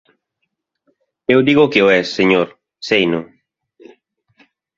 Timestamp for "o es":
1.85-2.07